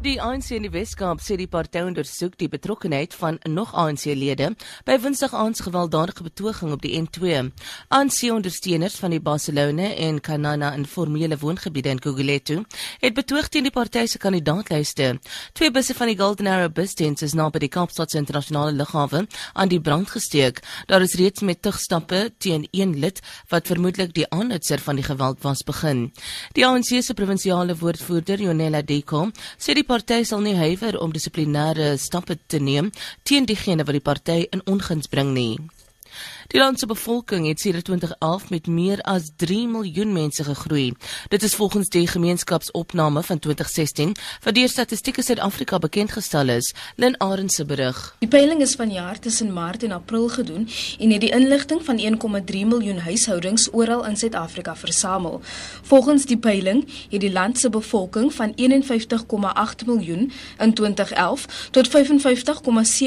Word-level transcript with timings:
Die 0.00 0.16
ANC 0.16 0.54
in 0.56 0.64
die 0.64 0.70
Weskaap 0.72 1.20
sê 1.20 1.36
die 1.36 1.44
party 1.44 1.82
ondersoek 1.84 2.38
die 2.40 2.46
betrokkeheid 2.48 3.12
van 3.20 3.36
nog 3.44 3.74
ANC-lede 3.76 4.46
by 4.88 4.94
Woensdag 5.04 5.34
aand 5.36 5.58
se 5.58 5.66
gewelddadige 5.66 6.24
betoging 6.24 6.70
op 6.72 6.80
die 6.80 6.94
N2. 6.96 7.50
ANC-ondersteuners 7.92 8.96
van 8.96 9.12
die 9.12 9.20
Barcelona 9.20 9.90
en 10.00 10.22
Canana 10.24 10.70
informele 10.72 11.36
woongebiede 11.42 11.92
in 11.92 12.00
Guguletu 12.00 12.56
het 13.02 13.18
betoog 13.18 13.50
teen 13.52 13.68
die 13.68 13.74
party 13.74 14.06
se 14.08 14.16
kandidaatlyste. 14.22 15.10
Twee 15.52 15.70
busse 15.70 15.92
van 15.98 16.08
die 16.08 16.16
Golden 16.16 16.48
Arrow 16.48 16.72
busdiens 16.72 17.20
is 17.28 17.36
naby 17.36 17.60
die 17.66 17.70
Kaapstad 17.76 18.08
se 18.08 18.22
internasionale 18.22 18.72
lughawe 18.72 19.26
aan 19.52 19.68
die 19.68 19.82
brand 19.84 20.08
gesteek. 20.08 20.64
Daar 20.88 21.04
is 21.04 21.18
reeds 21.20 21.44
met 21.44 21.60
tugstappe 21.60 22.30
teen 22.38 22.64
een 22.72 22.96
lid 23.04 23.20
wat 23.52 23.68
vermoedelik 23.68 24.16
die 24.16 24.24
aanhitser 24.32 24.80
van 24.80 24.96
die 24.96 25.04
geweld 25.04 25.44
was 25.44 25.60
begin. 25.60 26.06
Die 26.56 26.64
ANC 26.64 26.88
se 27.04 27.12
provinsiale 27.12 27.76
woordvoerder, 27.76 28.40
Jonela 28.48 28.80
Deko, 28.80 29.28
sê 29.60 29.76
die 29.76 29.88
party 29.90 30.22
sal 30.22 30.44
nie 30.44 30.54
huiwer 30.54 31.00
om 31.02 31.10
dissiplinêre 31.10 31.96
stappe 31.98 32.36
te 32.46 32.60
neem 32.62 32.92
teen 33.26 33.48
diegene 33.48 33.82
wat 33.88 33.96
die 33.96 34.06
party 34.08 34.36
in 34.54 34.62
onguns 34.70 35.10
bring 35.10 35.32
nie. 35.34 35.58
Die 36.46 36.60
land 36.60 36.78
se 36.78 36.86
bevolking 36.86 37.46
het 37.46 37.60
sedert 37.60 37.84
2011 37.84 38.50
met 38.50 38.66
meer 38.66 39.00
as 39.00 39.30
3 39.36 39.68
miljoen 39.68 40.12
mense 40.12 40.44
gegroei. 40.44 40.92
Dit 41.28 41.42
is 41.42 41.54
volgens 41.54 41.88
die 41.88 42.06
gemeenskapsopname 42.06 43.22
van 43.22 43.38
2016 43.38 44.16
wat 44.42 44.54
deur 44.54 44.68
Statistiek 44.68 45.22
Suid-Afrika 45.22 45.78
bekend 45.78 46.12
gestel 46.12 46.48
is, 46.48 46.74
Lin 46.96 47.20
Arend 47.20 47.52
se 47.52 47.64
berig. 47.64 48.16
Die 48.18 48.28
peiling 48.28 48.60
is 48.60 48.74
vanjaar 48.74 49.18
tussen 49.18 49.52
Maart 49.52 49.82
en 49.82 49.92
April 49.92 50.28
gedoen 50.28 50.68
en 50.98 51.10
het 51.10 51.20
die 51.20 51.30
inligting 51.30 51.84
van 51.84 51.98
1,3 51.98 52.66
miljoen 52.66 52.98
huishoudings 52.98 53.68
oral 53.72 54.06
in 54.06 54.16
Suid-Afrika 54.16 54.76
versamel. 54.76 55.40
Volgens 55.82 56.26
die 56.26 56.38
peiling 56.38 56.84
het 57.10 57.20
die 57.20 57.32
land 57.32 57.58
se 57.58 57.70
bevolking 57.70 58.34
van 58.34 58.54
51,8 58.56 59.86
miljoen 59.86 60.32
in 60.58 60.74
2011 60.74 61.68
tot 61.70 61.88
55,7 61.88 61.94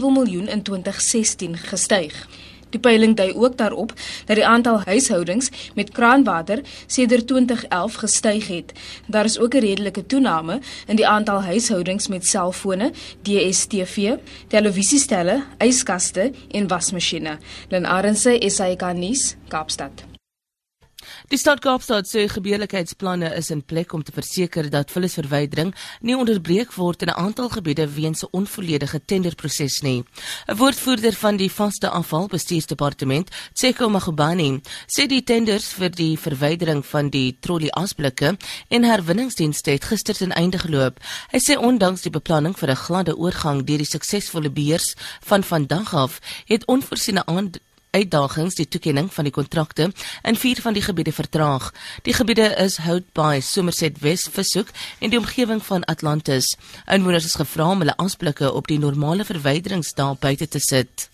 miljoen 0.00 0.48
in 0.48 0.62
2016 0.62 1.56
gestyg. 1.56 2.26
Die 2.70 2.80
peiling 2.80 3.16
dui 3.16 3.32
ook 3.34 3.56
daarop 3.56 3.92
dat 4.26 4.36
die 4.36 4.46
aantal 4.46 4.80
huishoudings 4.80 5.50
met 5.74 5.90
kraanwater 5.90 6.60
sedert 6.86 7.26
2011 7.26 7.94
gestyg 7.94 8.48
het. 8.48 8.72
Daar 9.06 9.24
is 9.24 9.38
ook 9.38 9.54
'n 9.54 9.58
redelike 9.58 10.06
toename 10.06 10.60
in 10.86 10.96
die 10.96 11.06
aantal 11.06 11.42
huishoudings 11.42 12.08
met 12.08 12.26
selfone, 12.26 12.92
DStv, 13.22 14.16
televisiestelle, 14.48 15.44
yskaste 15.58 16.32
en 16.50 16.68
wasmasjiene. 16.68 17.38
Len 17.68 17.86
Arendse, 17.86 18.42
SAK 18.46 18.92
nuus, 18.92 19.36
Kaapstad. 19.48 20.07
Die 21.28 21.36
stad 21.36 21.60
Kaapstad 21.60 22.06
sê 22.08 22.22
gebeurlikheidsplanne 22.32 23.28
is 23.36 23.50
in 23.52 23.60
plek 23.60 23.90
om 23.92 24.00
te 24.00 24.14
verseker 24.16 24.70
dat 24.72 24.88
vullisverwydering 24.94 25.74
nie 26.00 26.14
onderbreek 26.16 26.70
word 26.72 27.02
in 27.04 27.10
'n 27.10 27.20
aantal 27.20 27.50
gebiede 27.52 27.84
weens 27.96 28.24
'n 28.24 28.32
onvolledige 28.32 29.00
tenderproses 29.04 29.82
nie. 29.82 30.04
'n 30.48 30.56
Woordvoerder 30.56 31.12
van 31.12 31.36
die 31.36 31.50
vaste 31.50 31.88
afvalbestuursdepartement, 31.90 33.28
Tseko 33.52 33.88
Magubani, 33.88 34.62
sê 34.86 35.06
die 35.06 35.22
tenders 35.22 35.68
vir 35.68 35.90
die 35.90 36.16
verwydering 36.18 36.86
van 36.86 37.10
die 37.10 37.36
trolley 37.40 37.70
asblikke 37.70 38.36
en 38.68 38.84
herwinningsdienste 38.84 39.70
het 39.70 39.84
gister 39.84 40.14
ten 40.14 40.32
einde 40.32 40.58
geloop. 40.58 40.98
Hy 41.30 41.38
sê 41.38 41.58
ondanks 41.58 42.02
die 42.02 42.10
beplanning 42.10 42.56
vir 42.58 42.70
'n 42.70 42.76
gladde 42.76 43.16
oorgang 43.16 43.64
deur 43.64 43.78
die 43.78 43.86
suksesvolle 43.86 44.50
beheers 44.50 44.94
van 45.20 45.44
vandag 45.44 45.94
af, 45.94 46.20
het 46.46 46.66
onvoorsiene 46.66 47.26
aand 47.26 47.58
uitdagings 47.90 48.54
die 48.54 48.68
toekenning 48.68 49.12
van 49.12 49.24
die 49.24 49.32
kontrakte 49.32 49.90
in 50.22 50.36
vier 50.36 50.60
van 50.62 50.76
die 50.76 50.82
gebiede 50.82 51.12
vertraag. 51.12 51.72
Die 52.02 52.14
gebiede 52.14 52.48
is 52.64 52.78
Hout 52.84 53.12
Bay, 53.12 53.40
Somerset 53.40 53.98
West, 54.04 54.28
Versoek 54.32 54.72
en 54.98 55.10
die 55.10 55.18
omgewing 55.18 55.62
van 55.64 55.84
Atlantis. 55.84 56.56
Inwoners 56.86 57.24
is 57.24 57.38
gevra 57.40 57.70
om 57.70 57.84
hulle 57.84 57.96
aansplikke 57.96 58.52
op 58.52 58.66
die 58.66 58.78
normale 58.78 59.24
verwyderingsdae 59.24 60.16
buite 60.20 60.48
te 60.48 60.60
sit. 60.60 61.08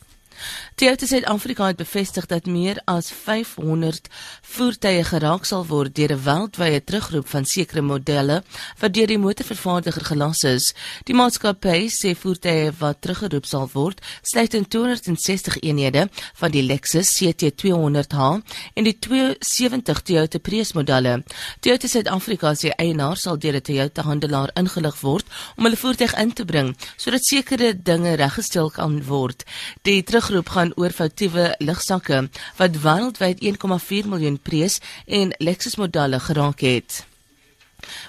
Toyota 0.74 1.06
Suid-Afrika 1.06 1.66
het 1.66 1.76
bevestig 1.76 2.26
dat 2.26 2.46
meer 2.46 2.80
as 2.84 3.10
500 3.12 4.08
voertuie 4.42 5.04
geraak 5.04 5.44
sal 5.44 5.66
word 5.66 5.94
deur 5.94 6.12
'n 6.12 6.22
wêreldwye 6.24 6.84
terugroep 6.84 7.28
van 7.28 7.44
sekere 7.44 7.82
modelle 7.82 8.42
wat 8.80 8.94
deur 8.94 9.06
die 9.06 9.18
motorvervaardiger 9.18 10.04
gelas 10.04 10.42
is. 10.42 10.74
Die 11.04 11.14
maatskappy 11.14 11.88
sê 11.88 12.14
voertuie 12.14 12.72
wat 12.78 13.00
teruggeroep 13.00 13.46
sal 13.46 13.68
word, 13.72 14.00
sluit 14.22 14.54
in 14.54 14.68
260 14.68 15.58
eenhede 15.60 16.08
van 16.34 16.50
die 16.50 16.62
Lexus 16.62 17.08
CT200h 17.18 18.42
en 18.74 18.84
die 18.84 18.98
270 18.98 20.02
Toyota 20.02 20.38
Prius 20.38 20.72
modelle. 20.72 21.22
Toyota 21.60 21.88
Suid-Afrika 21.88 22.54
se 22.54 22.74
eienaar 22.76 23.16
sal 23.16 23.38
deur 23.38 23.54
'n 23.54 23.62
Toyota 23.62 24.02
handelaar 24.02 24.50
ingelig 24.54 25.00
word 25.00 25.26
om 25.56 25.64
hulle 25.64 25.76
voertuig 25.76 26.14
in 26.14 26.32
te 26.32 26.44
bring 26.44 26.76
sodat 26.96 27.24
sekere 27.24 27.82
dinge 27.82 28.14
reggestel 28.14 28.70
kan 28.70 29.04
word. 29.06 29.44
Die 29.82 30.02
teruggroep 30.24 30.48
gaan 30.56 30.72
oor 30.80 30.92
foutiewe 30.96 31.44
lugsakke 31.60 32.22
wat 32.56 32.80
wêreldwyd 32.84 33.44
1,4 33.44 34.08
miljoen 34.08 34.38
prees 34.40 34.80
en 35.06 35.34
Lexus 35.38 35.76
modelle 35.76 36.20
geraak 36.20 36.64
het. 36.64 37.04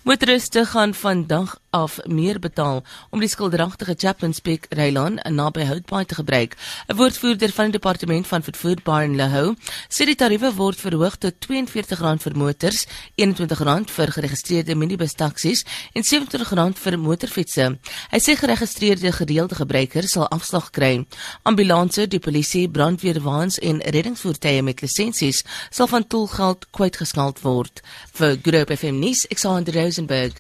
Motoriste 0.04 0.66
gaan 0.66 0.94
vandag 0.94 1.58
af 1.76 2.00
meer 2.08 2.40
betaal 2.40 2.84
om 3.10 3.20
die 3.20 3.30
skilderagtige 3.30 3.96
Chapman's 3.98 4.40
Peak 4.40 4.68
Rylaan 4.70 5.20
naby 5.36 5.66
Houtbaai 5.68 6.06
te 6.06 6.16
gebruik. 6.16 6.56
'n 6.88 6.96
Woordvoerder 6.96 7.52
van 7.52 7.66
die 7.66 7.78
departement 7.78 8.28
van 8.28 8.44
vervoer 8.44 8.80
Barn 8.84 9.16
Lehou 9.16 9.56
sê 9.90 10.06
die 10.06 10.16
tariewe 10.16 10.54
word 10.56 10.80
verhoog 10.80 11.18
tot 11.18 11.34
R42 11.50 12.22
vir 12.24 12.38
motors, 12.38 12.86
R21 13.18 13.92
vir 13.98 14.12
geregistreerde 14.12 14.76
minibus 14.76 15.14
taksies 15.14 15.66
en 15.94 16.04
R27 16.04 16.80
vir 16.84 17.00
motorfietsse. 17.00 17.66
Hy 18.12 18.20
sê 18.20 18.36
geregistreerde 18.40 19.12
gereelde 19.12 19.56
gebruikers 19.56 20.12
sal 20.12 20.28
afslag 20.28 20.72
kry. 20.72 21.06
Ambulanse, 21.44 22.08
die 22.08 22.20
polisie, 22.20 22.70
brandweerwaens 22.70 23.60
en 23.60 23.82
reddingsvoertuie 23.82 24.64
met 24.64 24.82
lisensies 24.82 25.44
sal 25.70 25.88
van 25.88 26.08
tolgeld 26.08 26.68
kwytgeskald 26.72 27.42
word. 27.42 27.82
Vir 28.14 28.38
Group 28.42 28.72
FM 28.72 29.00
nuus, 29.00 29.26
ek 29.30 29.38
sal 29.42 29.58
aan 29.68 29.74
Rosenburg 29.74 30.34